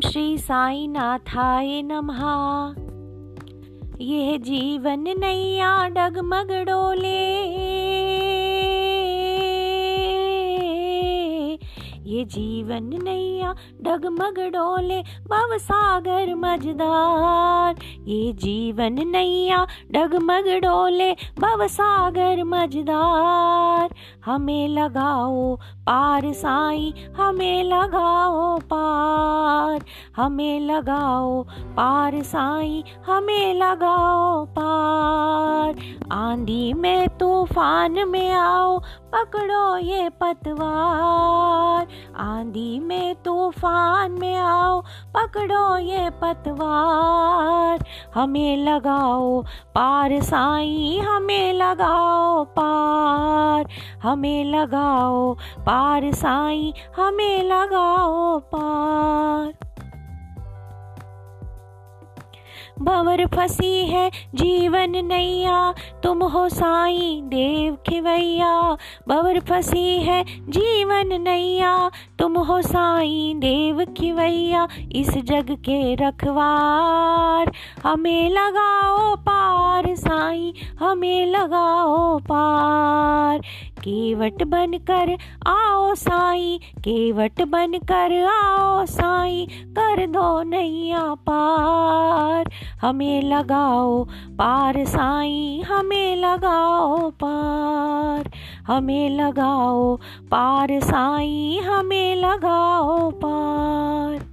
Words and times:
श्री 0.00 0.38
साई 0.38 0.86
नाथाय 0.86 1.82
नमः। 1.82 2.18
यह 4.00 4.38
जीवन 4.38 5.00
नैया 5.00 5.88
डगमग 5.88 6.50
डोले। 6.50 7.97
ये 12.08 12.24
जीवन 12.24 12.90
नैया 13.02 13.54
डगमग 13.82 14.38
डोले 14.38 15.00
भव 15.02 15.56
सागर 15.58 16.34
मजदार 16.34 17.74
ये 18.08 18.32
जीवन 18.32 18.96
नैया 19.08 19.66
डगमग 19.92 20.48
डोले 20.64 21.12
भव 21.12 21.66
सागर 21.66 22.44
मजदार 22.44 23.94
हमें 24.24 24.68
लगाओ 24.68 25.56
पार 25.88 26.32
साई, 26.32 26.94
हमें 27.16 27.64
लगाओ 27.64 28.58
पार। 28.58 29.84
हमें 30.16 30.60
लगाओ 30.60 31.42
पार 31.76 32.22
साई, 32.22 32.84
हमें 33.06 33.54
लगाओ 33.54 34.44
पार। 34.44 35.74
आंधी 36.12 36.72
में 36.72 37.08
तूफ़ान 37.08 38.08
में 38.08 38.32
आओ, 38.32 38.78
पकड़ो 39.14 39.76
ये 39.76 40.08
पतवार। 40.08 41.86
आंधी 42.16 42.78
में 42.78 43.14
तूफ़ान 43.14 44.12
में 44.12 44.36
आओ, 44.36 44.80
पकड़ो 45.16 45.78
ये 45.78 46.10
पतवार। 46.10 47.84
हमें 48.14 48.56
लगाओ 48.56 49.42
पार 49.74 50.20
साई, 50.20 50.98
हमें 50.98 51.52
लगाओ 51.52 52.44
पार। 52.44 53.68
हमें 54.02 54.44
लगाओ 54.44 55.34
पार 55.66 56.12
साई, 56.12 56.74
हमें 56.96 57.42
लगाओ 57.42 58.38
पार। 58.38 59.67
भंवर 62.80 63.26
फंसी 63.26 63.86
है 63.86 64.10
जीवन 64.34 65.06
नैया, 65.06 65.74
तुम 66.02 66.22
हो 66.22 66.48
साई 66.48 67.20
देव 67.24 67.76
खिवैया। 67.88 68.76
भंवर 69.08 69.40
फंसी 69.40 69.98
है 69.98 70.24
जीवन 70.48 71.22
नैया, 71.22 71.90
तुम 72.18 72.36
हो 72.36 72.62
साई 72.62 73.34
देव 73.36 73.84
खिवैया। 73.84 74.68
इस 74.92 75.10
जग 75.10 75.50
के 75.50 75.94
रखवार, 75.94 77.52
हमें 77.84 78.30
लगाओ 78.30 79.16
पार 79.16 79.94
साई, 79.94 80.54
हमें 80.80 81.26
लगाओ 81.26 82.18
पार। 82.18 83.40
केवट 83.88 84.42
बनकर 84.42 85.18
आओ 85.46 85.94
साई, 85.94 86.60
केवट 86.78 87.42
बनकर 87.42 88.26
आओ 88.26 88.84
साई, 88.84 89.48
कर 89.50 90.06
दो 90.06 90.42
नैया 90.42 91.14
पार। 91.14 92.50
हमें 92.80 93.22
लगाओ 93.22 94.04
पार 94.38 94.84
साई, 94.84 95.62
हमें 95.66 96.16
लगाओ 96.16 97.10
पार। 97.10 98.30
हमें 98.66 99.10
लगाओ 99.10 99.96
पार 100.30 100.80
साई, 100.80 101.60
हमें 101.64 102.16
लगाओ 102.16 103.10
पार। 103.10 104.27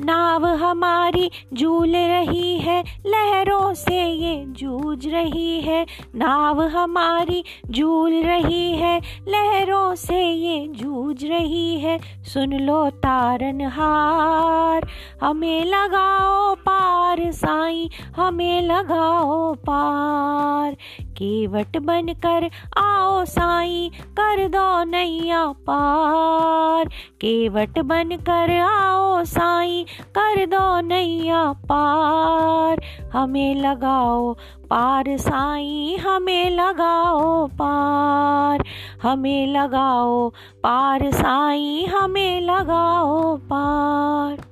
नाव 0.00 0.46
हमारी 0.46 1.30
झूल 1.54 1.96
रही 1.96 2.58
है, 2.58 2.84
लहरों 3.06 3.74
से 3.74 4.04
ये 4.04 4.44
जूझ 4.46 5.06
रही 5.06 5.60
है। 5.60 5.86
नाव 6.14 6.62
हमारी 6.62 7.44
झूल 7.70 8.12
रही 8.12 8.72
है, 8.72 9.00
लहरों 9.28 9.94
से 9.94 10.30
ये 10.30 10.68
जूझ 10.68 11.24
रही 11.24 11.80
है। 11.80 11.98
सुन 12.24 12.52
लो 12.52 12.90
तारन 12.90 13.60
हार 13.60 14.86
हमें 15.22 15.64
लगाओ 15.64 16.54
पार 16.90 17.32
साई, 17.32 17.90
हमें 18.16 18.62
लगाओ 18.62 19.54
पार। 19.54 20.76
केवट 21.00 21.78
बनकर 21.78 22.50
आओ 22.78 23.24
साई, 23.24 23.90
कर 23.94 24.48
दो 24.48 24.84
नैया 24.84 25.46
पार। 25.46 26.88
केवट 27.20 27.78
बनकर 27.78 28.60
आओ 28.60 29.24
साई, 29.24 29.86
कर 30.18 30.46
दो 30.46 30.80
नैया 30.80 31.52
पार। 31.52 32.82
हमें 33.12 33.54
लगाओ 33.54 34.34
पार 34.70 35.16
साई, 35.16 35.96
हमें 35.96 36.50
लगाओ 36.50 37.46
पार। 37.46 38.64
हमें 39.02 39.46
लगाओ 39.46 40.28
पार 40.62 41.10
साई, 41.10 41.84
हमें 41.84 42.40
लगाओ 42.40 43.36
पार। 43.36 44.49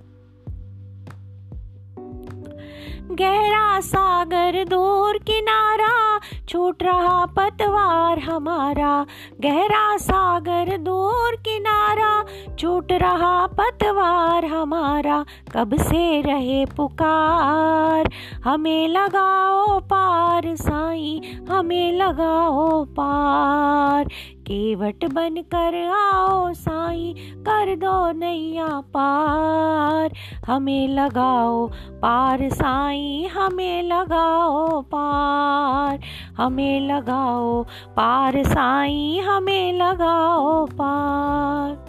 गहरा 3.00 3.80
सागर 3.80 4.64
दूर 4.64 5.18
किनारा, 5.18 6.20
छूट 6.48 6.82
रहा 6.82 7.26
पतवार 7.26 8.18
हमारा। 8.18 9.06
गहरा 9.40 9.96
सागर 9.96 10.76
दूर 10.76 11.36
किनारा, 11.36 12.24
छूट 12.58 12.92
रहा 12.92 13.46
पतवार 13.46 14.44
हमारा। 14.44 15.24
कब 15.52 15.76
से 15.76 16.20
रहे 16.20 16.64
पुकार, 16.66 18.10
हमें 18.44 18.88
लगाओ 18.88 19.78
पार 19.80 20.54
साई, 20.56 21.38
हमें 21.50 21.92
लगाओ 21.92 22.84
पार। 22.84 24.08
केवट 24.48 25.04
बन 25.04 25.36
कर 25.36 25.74
आओ 25.88 26.52
साई, 26.52 27.14
कर 27.18 27.76
दो 27.76 28.12
नैया 28.12 28.68
पार। 28.80 30.12
हमें 30.46 30.88
लगाओ 30.88 31.66
पार 32.02 32.48
साई, 32.48 33.28
हमें 33.32 33.82
लगाओ 33.82 34.82
पार। 34.82 35.98
हमें 36.36 36.80
लगाओ 36.80 37.62
पार 37.96 38.42
साई, 38.44 39.18
हमें 39.18 39.72
लगाओ 39.72 40.66
पार। 40.66 41.87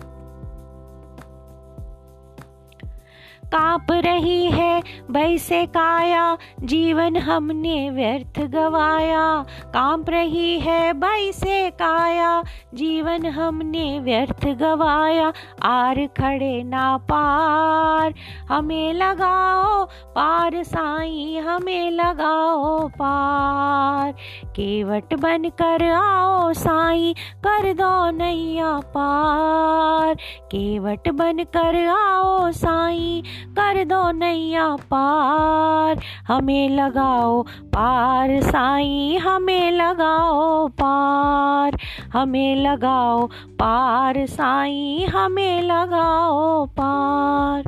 काँप 3.50 3.88
रही 3.92 4.46
है, 4.46 4.84
भय 5.12 5.38
से 5.38 5.66
काया, 5.66 6.38
जीवन 6.64 7.18
हमने 7.18 7.90
व्यर्थ 7.90 8.40
गवाया। 8.40 9.46
काँप 9.66 10.10
रही 10.10 10.60
है, 10.60 10.94
भय 10.94 11.32
से 11.32 11.70
काया, 11.70 12.44
जीवन 12.74 13.26
हमने 13.26 14.00
व्यर्थ 14.00 14.46
गवाया। 14.46 15.34
आर 15.64 16.08
खड़े 16.08 16.64
ना 16.64 16.98
पार, 16.98 18.14
हमें 18.50 18.94
लगाओ 18.94 19.86
पार 19.86 20.64
साई, 20.64 21.38
हमें 21.38 21.92
लगाओ 21.92 22.88
पार। 22.88 24.12
केवट 24.46 25.14
बन 25.14 25.50
कर 25.50 25.92
आओ 25.92 26.54
साई, 26.54 27.16
कर 27.48 27.74
दो 27.74 28.12
नैया 28.12 28.80
पार। 28.80 29.89
केवट 30.22 31.10
बन 31.10 31.44
कर 31.44 31.88
आओ 31.88 32.52
साई, 32.52 33.24
कर 33.50 33.84
दो 33.84 34.12
नैया 34.12 34.76
पार। 34.76 36.02
हमें 36.28 36.70
लगाओ 36.70 37.44
पार 37.44 38.42
साई, 38.42 39.18
हमें 39.18 39.72
लगाओ 39.72 40.68
पार। 40.68 41.78
हमें 42.14 42.56
लगाओ 42.56 43.28
पार 43.28 44.26
साई, 44.26 45.08
हमें 45.10 45.62
लगाओ 45.62 46.66
पार। 46.66 47.64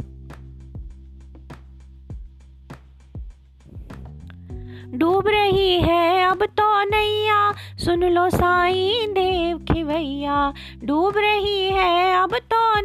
डूब 4.93 5.27
रही 5.27 5.81
है 5.81 6.25
अब 6.25 6.43
तो 6.43 6.83
नैया, 6.83 7.53
सुन 7.77 8.03
लो 8.03 8.29
साई 8.29 9.07
देव 9.09 9.57
खिवैया। 9.73 10.53
डूब 10.83 11.13
रही 11.17 11.69
है 11.69 12.23
अब 12.23 12.35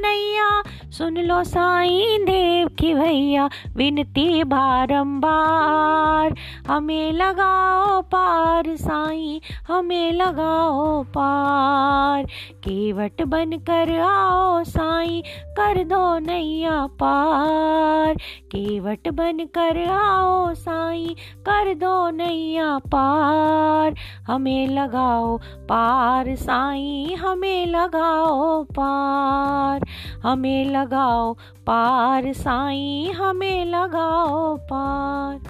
नैया 0.04 0.48
सुन 0.90 1.18
लो 1.18 1.44
साई 1.44 2.18
देव 2.20 2.68
की 2.68 2.94
भैया, 2.94 3.50
विनती 3.76 4.44
बारंबार। 4.44 6.34
हमें 6.68 7.12
लगाओ 7.12 8.02
पार 8.02 8.64
साई, 8.76 9.40
हमें 9.68 10.12
लगाओ 10.12 11.02
पार। 11.02 12.24
केवट 12.52 13.22
बन 13.22 13.52
कर 13.52 14.00
आओ 14.00 14.64
साई, 14.64 15.22
कर 15.48 15.84
दो 15.84 16.18
नैया 16.18 16.86
पार। 16.86 18.14
केवट 18.52 19.08
बन 19.08 19.38
कर 19.38 19.88
आओ 19.88 20.54
साई, 20.54 21.16
कर 21.48 21.74
दो 21.74 22.10
नैया 22.10 22.78
पार। 22.78 23.94
हमें 24.26 24.68
लगाओ 24.68 25.38
पार 25.38 26.34
साई, 26.34 27.16
हमें 27.18 27.66
लगाओ 27.66 28.62
पार। 28.62 29.86
हमें 30.22 30.76
लगाओ 30.86 31.32
पार 31.66 32.32
साईं 32.32 33.12
हमें 33.12 33.64
लगाओ 33.64 34.56
पार। 34.56 35.40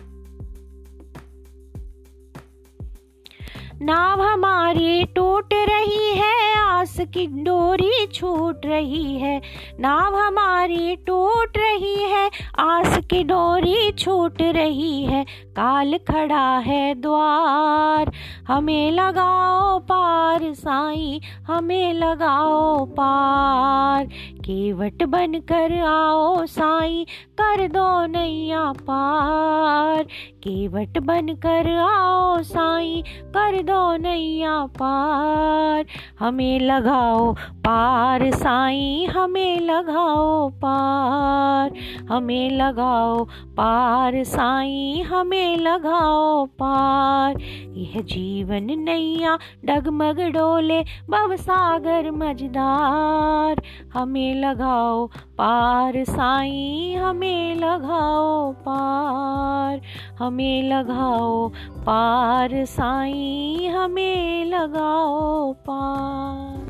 नाव 3.82 4.20
हमारी 4.22 5.04
टूट 5.04 5.54
रही 5.54 6.14
है 6.16 6.45
आस 6.96 7.06
की 7.14 7.26
डोरी 7.44 8.06
छूट 8.06 8.66
रही 8.66 9.18
है, 9.18 9.40
नाव 9.80 10.14
हमारी 10.16 10.94
टूट 10.96 11.58
रही 11.58 11.96
है, 12.02 12.30
आस 12.58 12.96
की 13.10 13.22
डोरी 13.24 13.90
छूट 13.92 14.40
रही 14.42 15.04
है, 15.04 15.24
काल 15.56 15.98
खड़ा 16.08 16.46
है 16.58 16.94
द्वार, 16.94 18.12
हमें 18.48 18.90
लगाओ 18.90 19.78
पार 19.80 20.52
साई, 20.54 21.20
हमें 21.46 21.92
लगाओ 21.92 22.84
पार, 22.86 24.06
केवट 24.46 25.02
बन 25.02 25.40
कर 25.50 25.78
आओ 25.82 26.44
साई, 26.46 27.04
कर 27.40 27.66
दो 27.68 28.06
नैया 28.06 28.64
पार, 28.80 30.02
केवट 30.42 30.98
बन 30.98 31.34
कर 31.36 31.70
आओ 31.76 32.42
साई, 32.42 33.02
कर 33.36 33.62
दो 33.62 33.96
नैया 33.96 34.58
पार, 34.78 35.84
हमें 36.18 36.60
लगाओ, 36.86 37.32
पार 37.34 38.30
साई 38.30 39.04
हमें 39.04 39.60
लगाओ, 39.60 40.48
पार, 40.48 41.72
हमें 42.10 42.50
लगाओ, 42.50 43.24
पार 43.56 44.24
साई 44.24 45.04
हमें 45.06 45.56
लगाओ, 45.56 46.46
पार। 46.46 47.40
यह 47.76 48.00
जीवन 48.00 48.64
नैया 48.64 49.38
डगमग 49.64 50.20
डोले 50.20 50.84
बव 51.10 51.36
सागर 51.36 52.10
मजदार 52.10 53.62
हमें 53.94 54.34
लगाओ, 54.34 55.06
पार 55.06 56.04
साई 56.04 56.94
हमें 56.94 57.54
लगाओ, 57.54 58.52
पार। 58.52 59.80
हमें 60.18 60.62
लगाओ, 60.62 61.48
पार 61.86 62.64
साई 62.64 63.66
हमें 63.66 64.44
लगाओ, 64.44 65.52
पार। 65.52 66.65